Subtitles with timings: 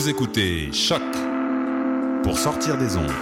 [0.00, 1.02] Vous écoutez Choc
[2.22, 3.12] pour sortir des ondes.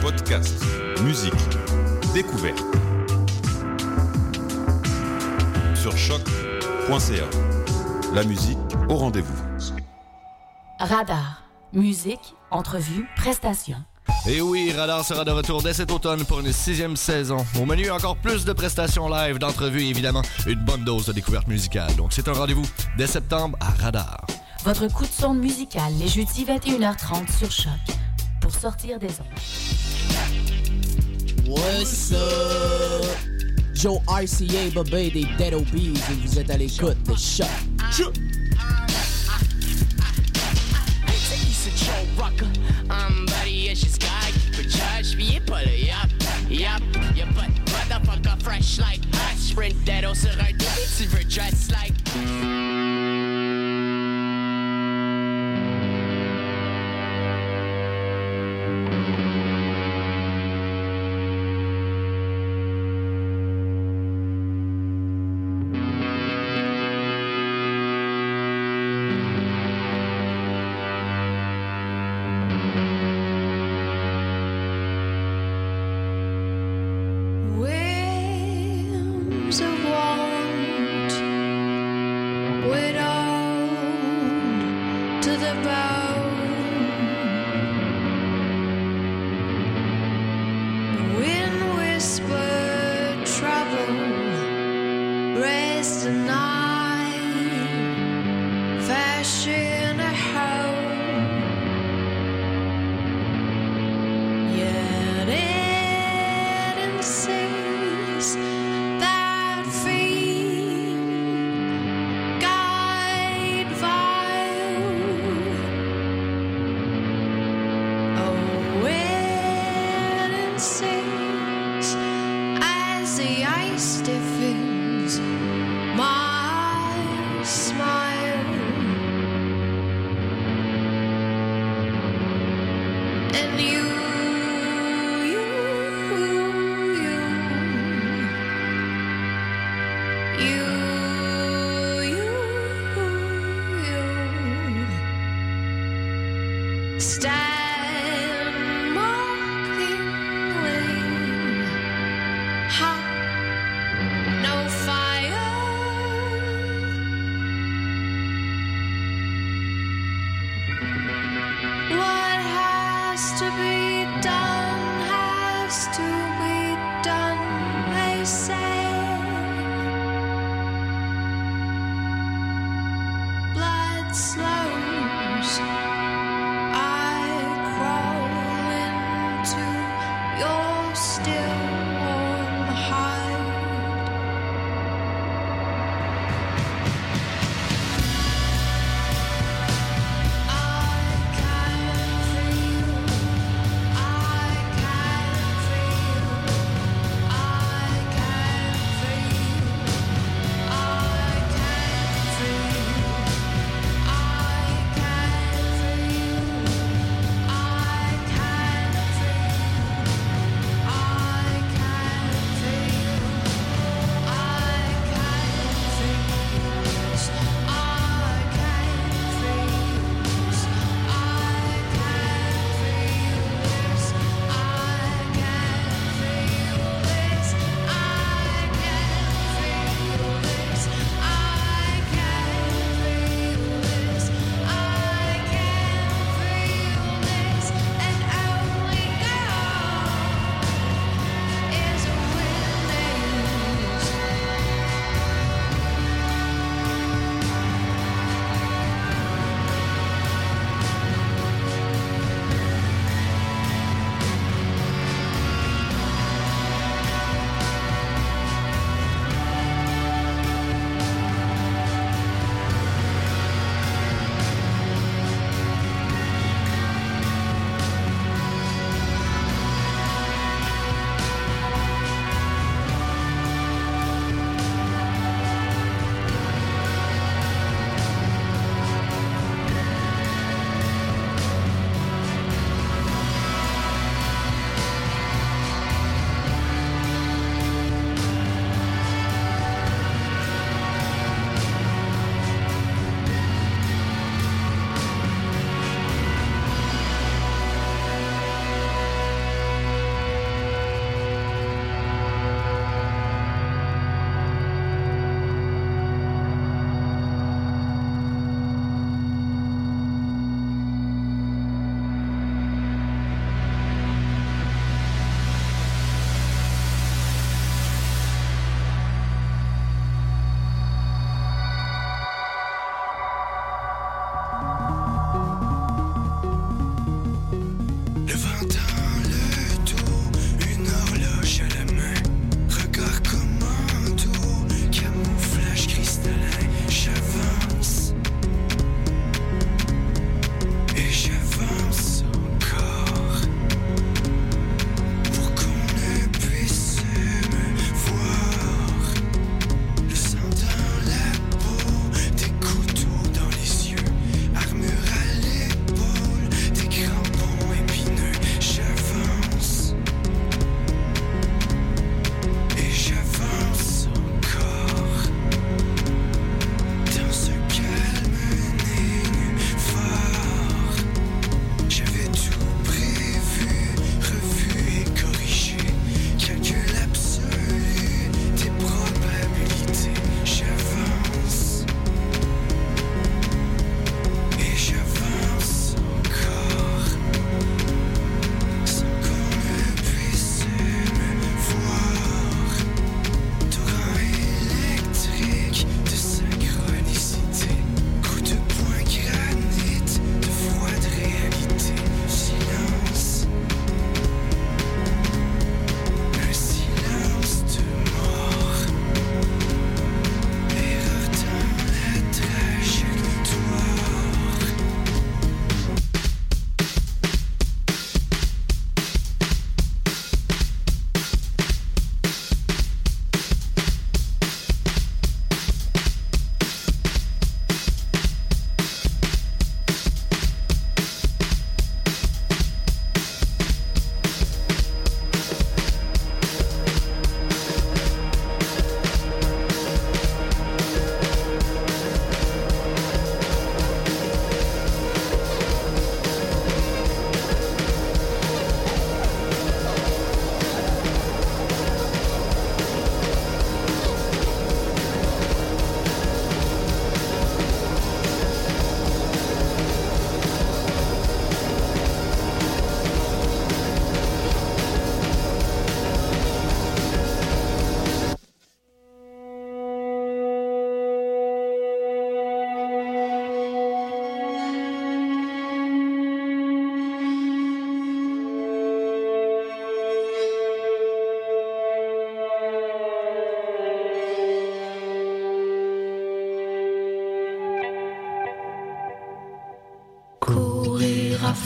[0.00, 0.54] Podcast,
[1.02, 1.34] musique,
[2.14, 2.64] découverte.
[5.74, 7.24] Sur choc.ca.
[8.14, 8.56] La musique
[8.88, 9.42] au rendez-vous.
[10.78, 11.42] Radar.
[11.72, 13.82] Musique, entrevue, prestations.
[14.30, 17.38] Et oui, Radar sera de retour dès cet automne pour une sixième saison.
[17.58, 21.48] Au menu, encore plus de prestations live, d'entrevues et évidemment une bonne dose de découverte
[21.48, 21.96] musicale.
[21.96, 22.66] Donc c'est un rendez-vous
[22.98, 24.26] dès septembre à Radar.
[24.64, 27.72] Votre coup de sonde musical les jeudis 21h30 sur Choc
[28.42, 29.38] pour sortir des ondes.
[31.48, 33.06] What's up?
[33.72, 37.46] Joe RCA, Bobé des Dead Obies et vous êtes à l'écoute de Choc.
[37.90, 38.12] Choc.
[41.76, 42.08] Joe
[45.58, 46.10] volle, yup,
[46.48, 46.82] yap.
[47.14, 49.36] Je butt, motherfucker, fresh like hot.
[49.36, 53.57] Sprint that also right, if you dress like.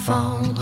[0.04, 0.61] 放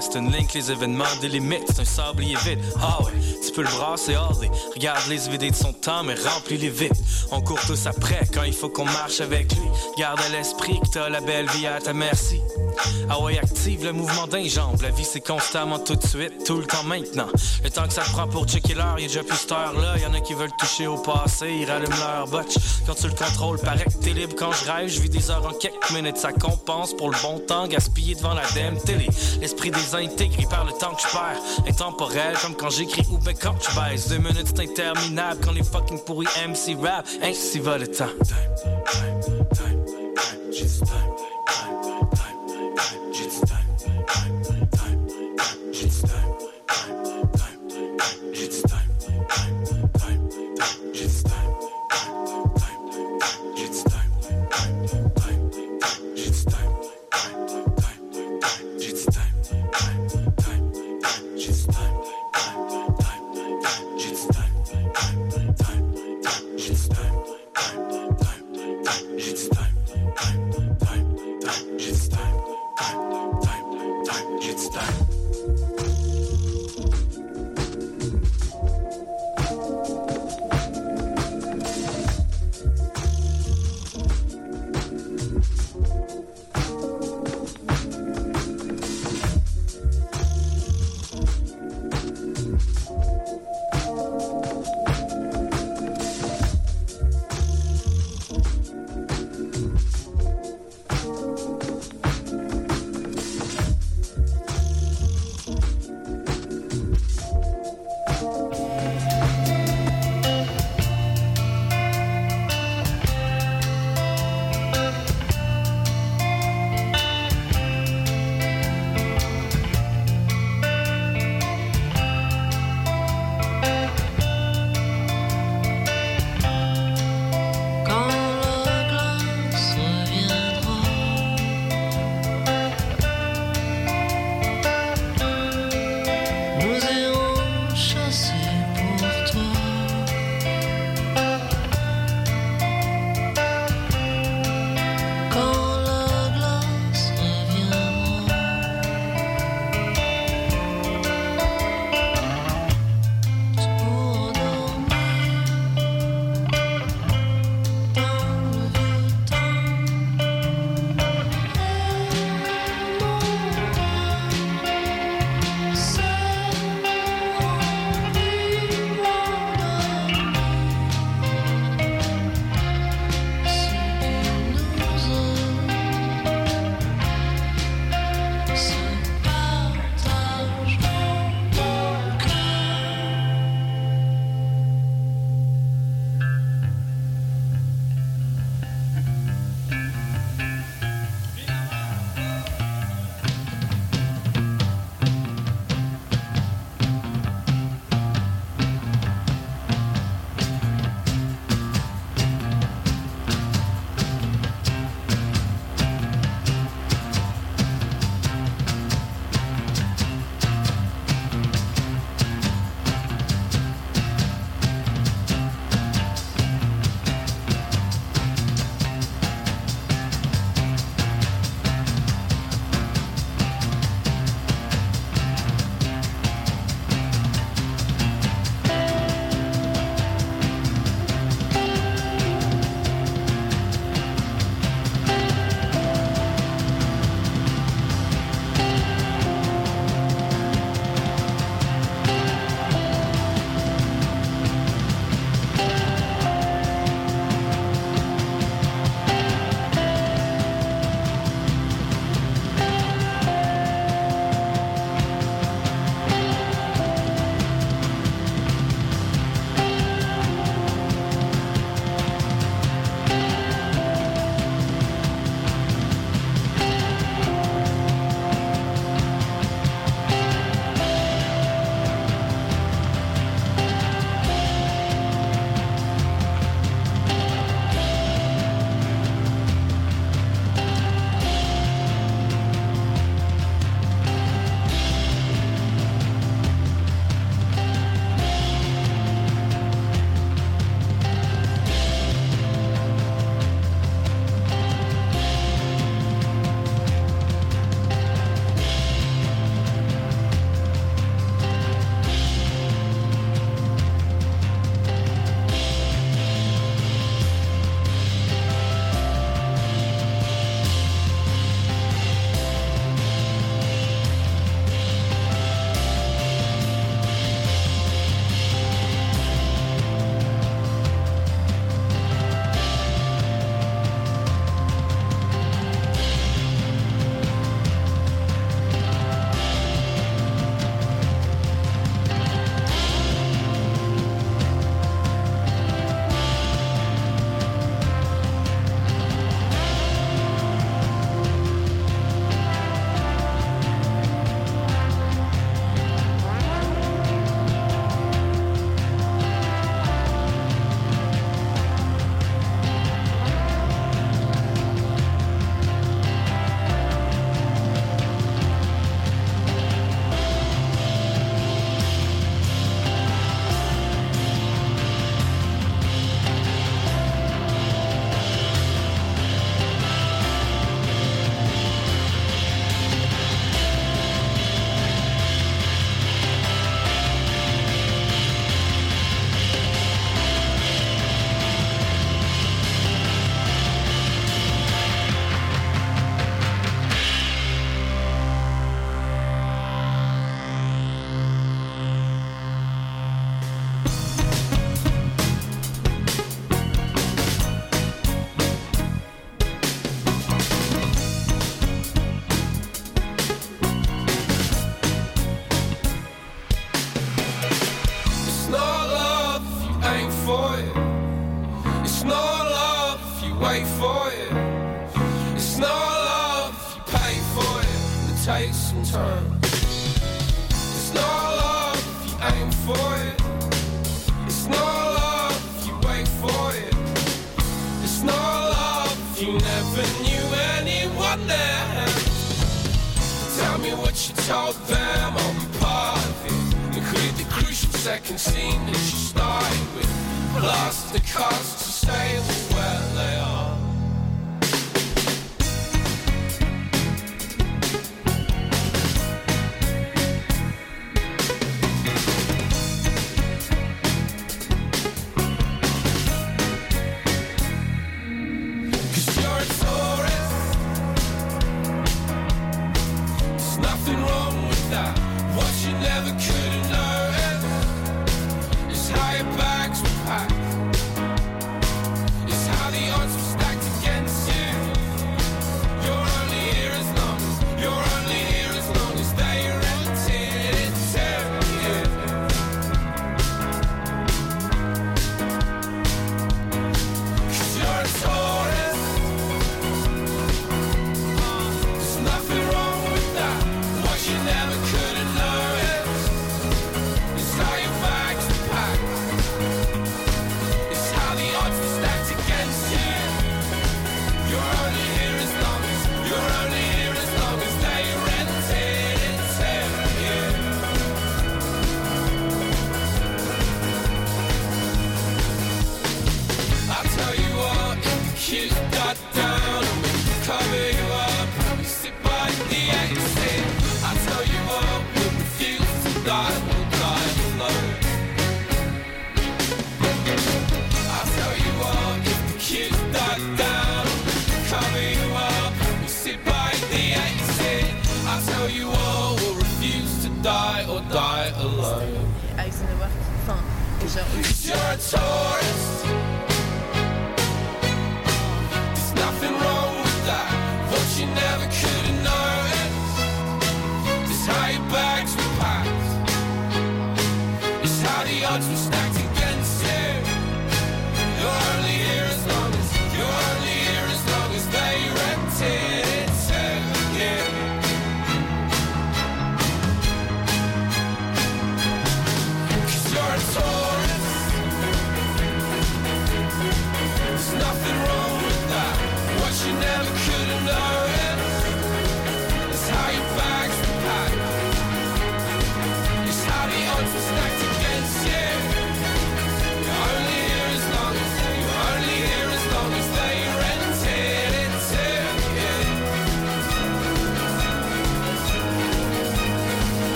[0.00, 1.66] des une ligne les événements délimitent.
[1.68, 2.60] C'est un sablier vide.
[2.80, 3.12] Ah ouais,
[3.44, 4.50] tu peux le brasser, allez.
[4.74, 6.92] Regarde les vider de son temps, mais remplis-les vite.
[7.32, 9.68] On court tous après quand il faut qu'on marche avec lui.
[9.96, 12.40] Garde à l'esprit que t'as la belle vie à ta merci.
[13.10, 14.80] Ah ouais, active le mouvement d'un jambe.
[14.82, 17.28] La vie c'est constamment tout de suite, tout le temps maintenant.
[17.62, 19.98] Le temps que ça prend pour checker l'heure, il y a déjà plus cette heure-là.
[19.98, 22.54] Y en a qui veulent toucher au passé, ils rallument leur botch.
[22.86, 24.88] Quand tu le contrôles, paraît que t'es libre quand je rêve.
[24.88, 28.34] Je vis des heures en quelques minutes, ça compense pour le bon temps gaspillé devant
[28.34, 29.08] la DM télé.
[29.40, 31.68] L'esprit des intégrés par le temps que je perds.
[31.68, 34.08] Intemporel, comme quand j'écris ou ben quand je baisse.
[34.08, 37.06] Deux minutes c'est interminable quand les fucking pourris MC rap.
[37.22, 38.06] Ainsi va le temps.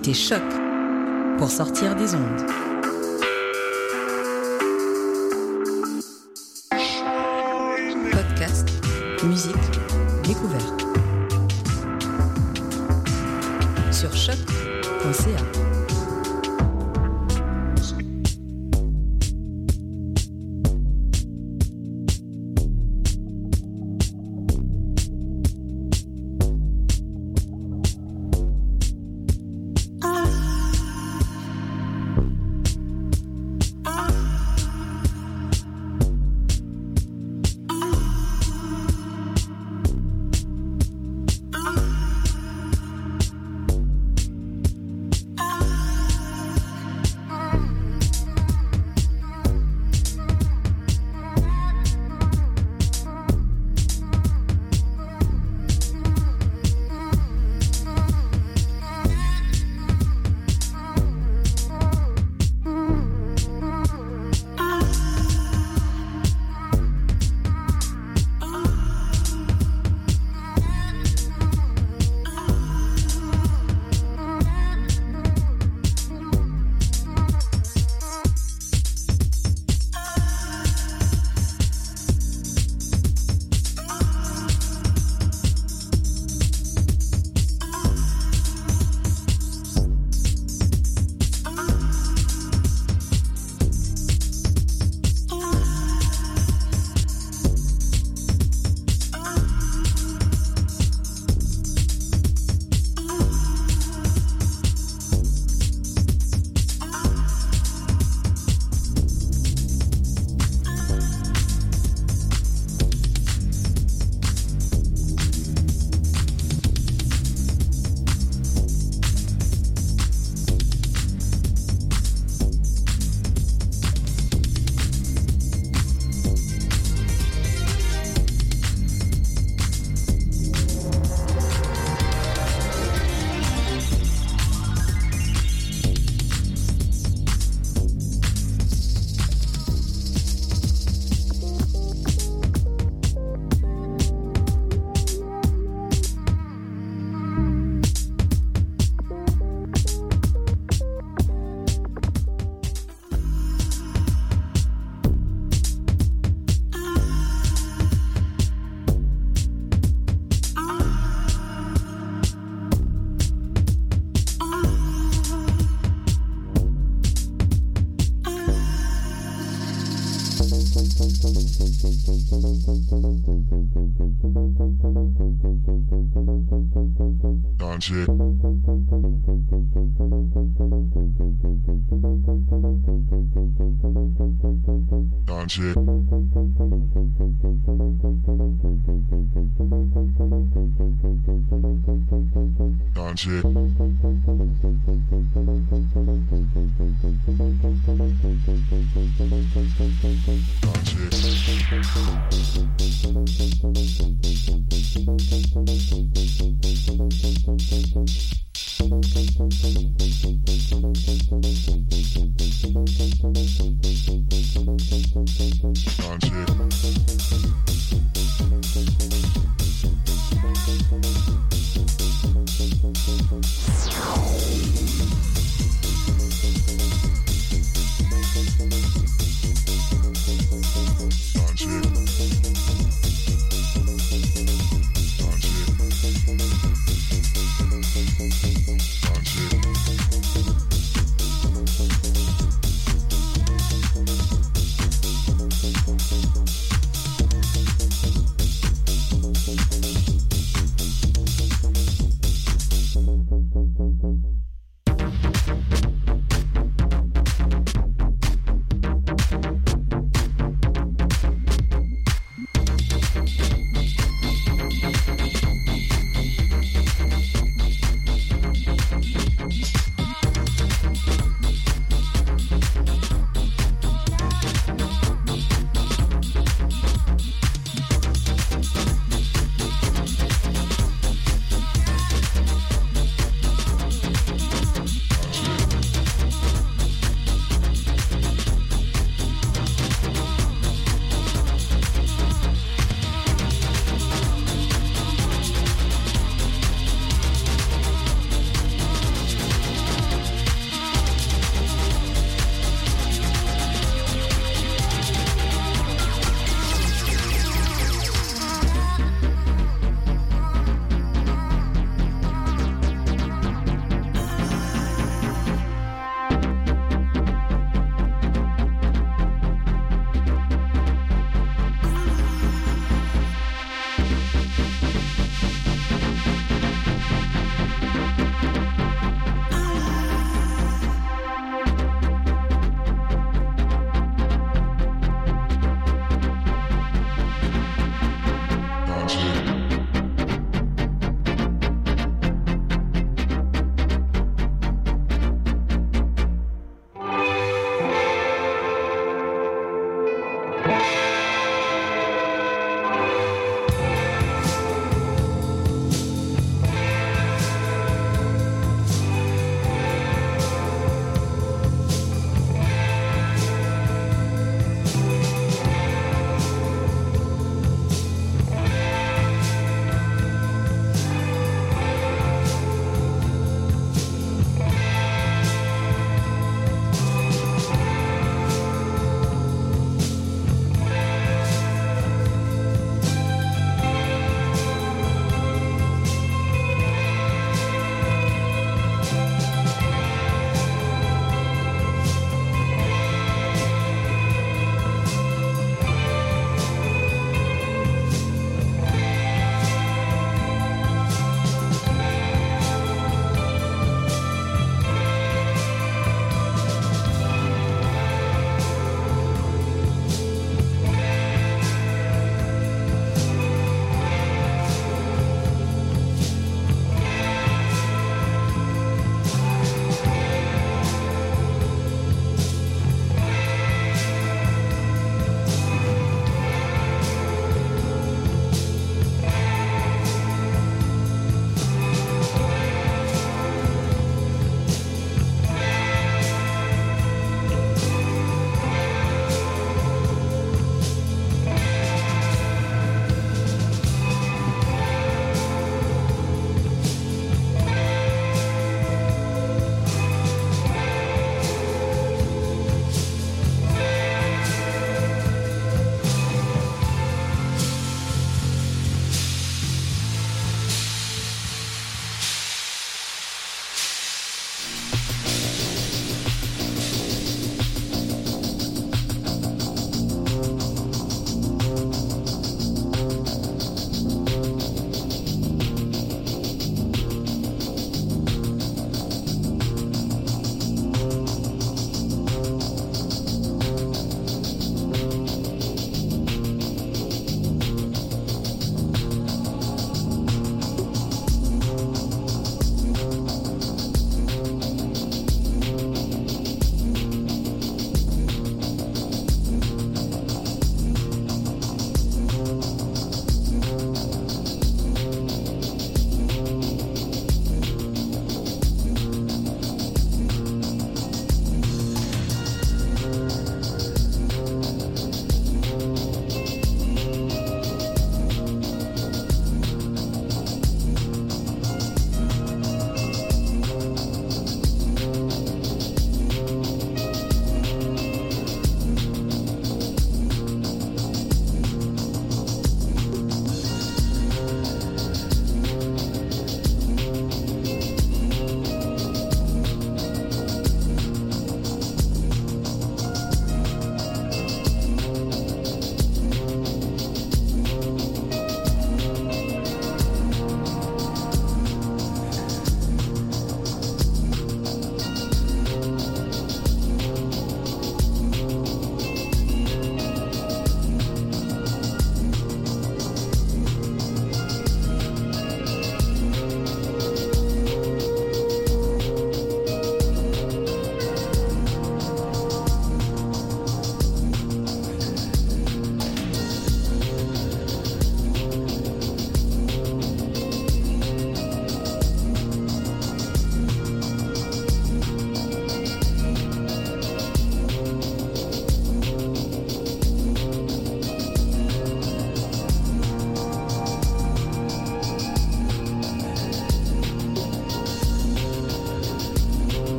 [0.00, 0.42] Écoutez Choc
[1.36, 2.46] pour sortir des ondes.
[8.10, 8.68] Podcast,
[9.24, 9.69] musique,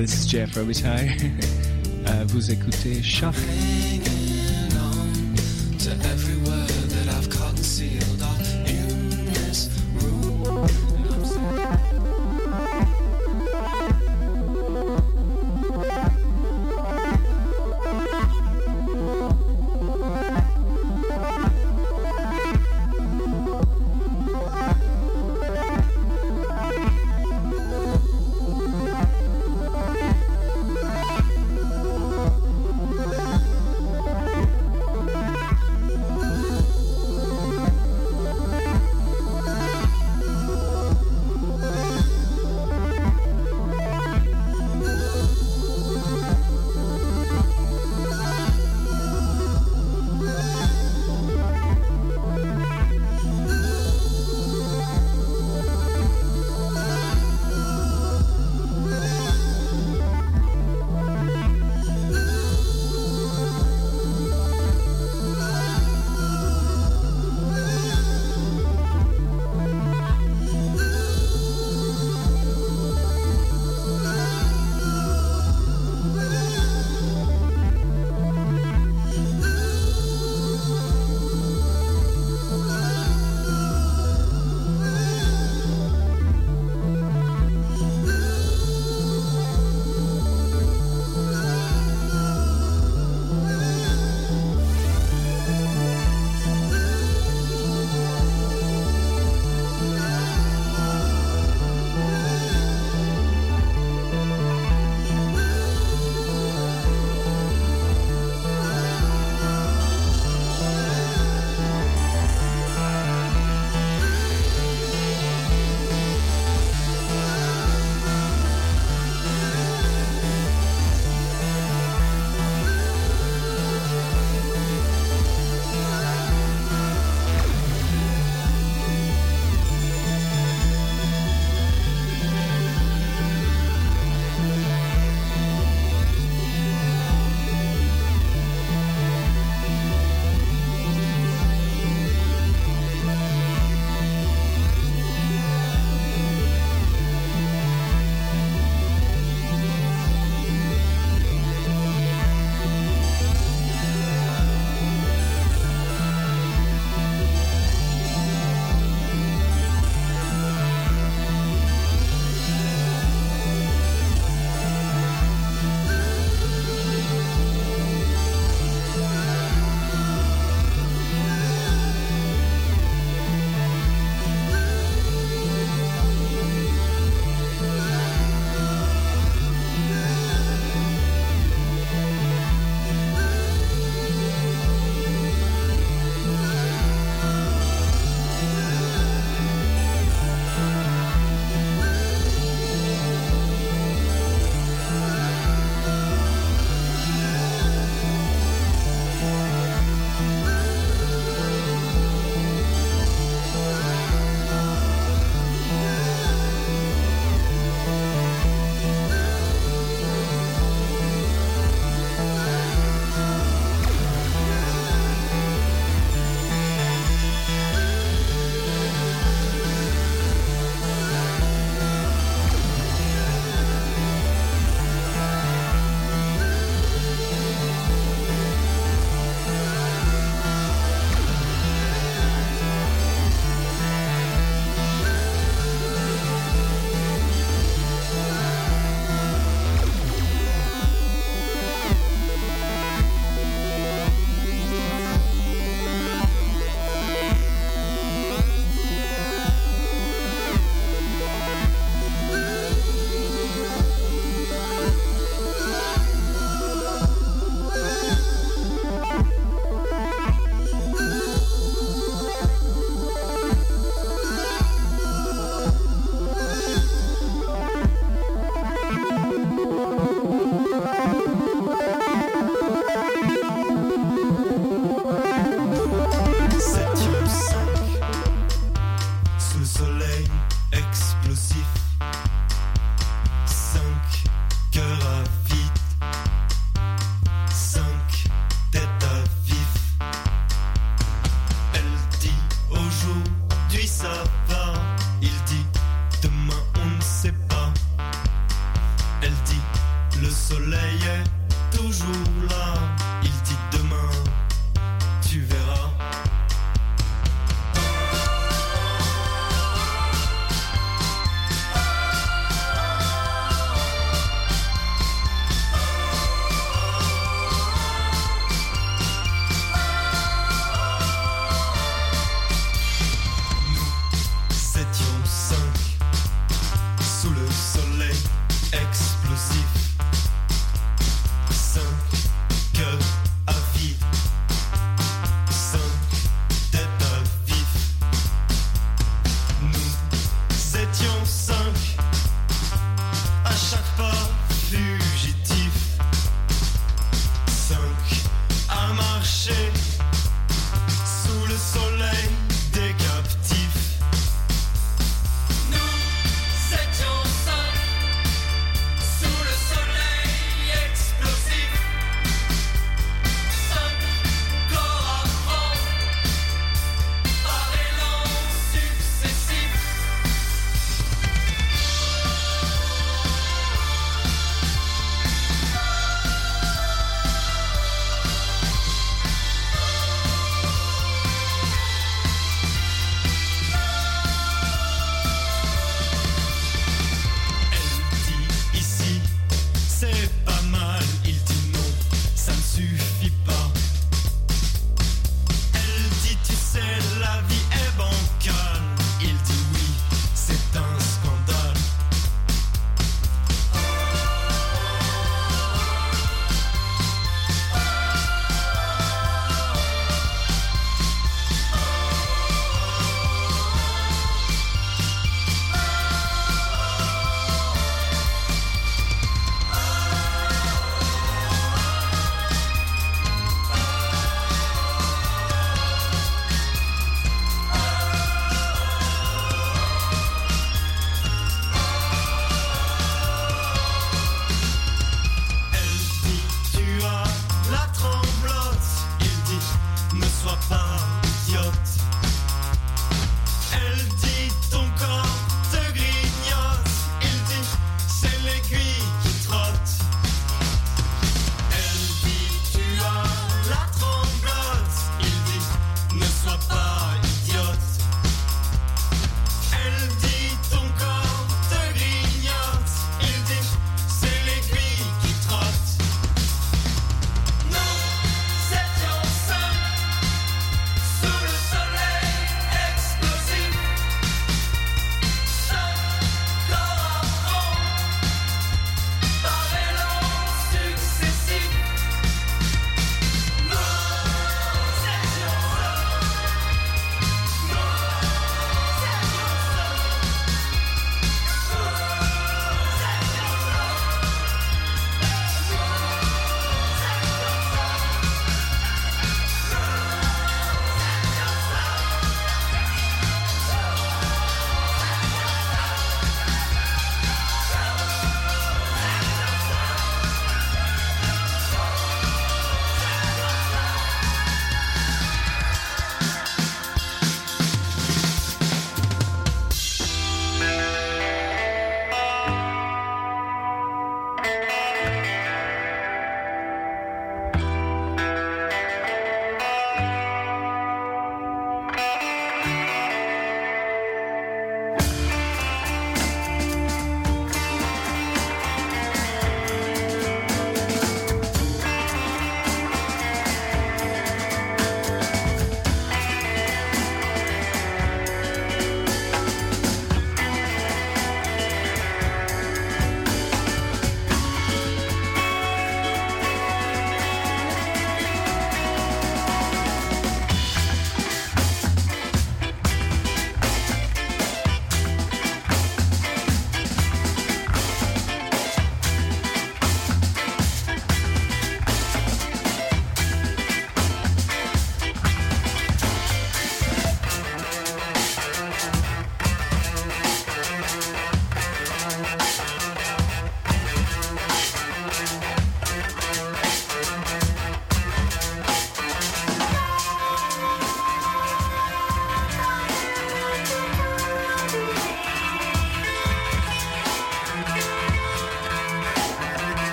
[0.00, 1.14] This is Jeff Robitaille.
[2.28, 3.34] vous écoutez Choc.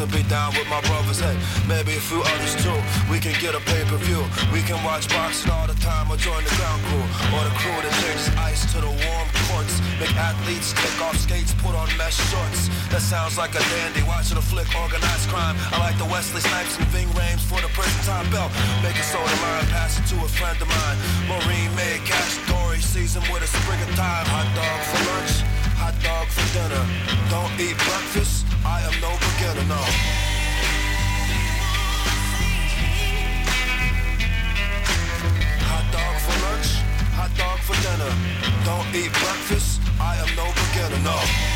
[0.00, 1.20] And be down with my brothers.
[1.20, 1.36] Hey,
[1.68, 2.76] maybe a few others too.
[3.08, 4.20] We can get a pay per view.
[4.52, 7.06] We can watch boxing all the time or join the ground crew.
[7.32, 9.80] Or the crew that changes ice to the warm courts.
[9.96, 12.68] Make athletes take off skates, put on mesh shorts.
[12.92, 14.02] That sounds like a dandy.
[14.04, 15.56] Watching a flick, organized crime.
[15.72, 18.52] I like the Wesley Snipes and Ving Rhames for the prison time belt.
[18.84, 20.98] Make a soda line, pass it to a friend of mine.
[21.24, 24.26] Maureen made cash Dory season with a sprig of thyme.
[24.28, 25.40] Hot dog for lunch,
[25.86, 26.84] hot dog for dinner.
[27.30, 29.82] Don't eat breakfast, I am no beginner, no.
[35.70, 36.70] Hot dog for lunch,
[37.14, 38.12] hot dog for dinner.
[38.64, 41.55] Don't eat breakfast, I am no beginner, no.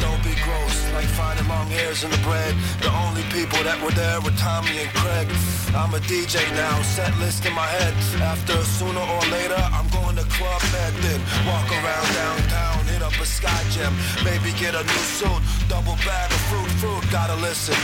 [0.00, 2.54] Don't be gross, like finding long hairs in the bread.
[2.80, 5.28] The only people that were there were Tommy and Craig.
[5.76, 7.94] I'm a DJ now, set list in my head.
[8.20, 13.14] After sooner or later, I'm going to Club Med, then walk around downtown, hit up
[13.20, 13.92] a Sky Gym,
[14.24, 17.04] maybe get a new suit, double bag of fruit, fruit.
[17.12, 17.78] Gotta listen.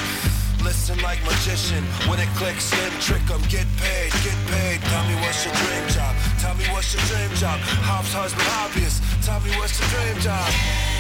[0.65, 4.83] Listen like magician, when it clicks in, trick 'em, get paid, get paid.
[4.91, 6.13] Tell me what's your dream job?
[6.41, 7.61] Tell me what's your dream job?
[7.87, 8.99] Hops, husband, hobbyist.
[9.25, 10.96] Tell me what's your dream job?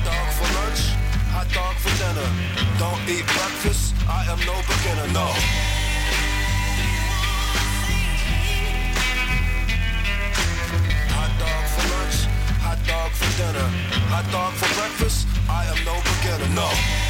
[0.00, 0.80] Hot dog for lunch,
[1.28, 2.28] hot dog for dinner.
[2.78, 5.26] Don't eat breakfast, I am no beginner, no.
[11.12, 12.16] Hot dog for lunch,
[12.64, 13.68] hot dog for dinner.
[14.08, 17.09] Hot dog for breakfast, I am no beginner, no.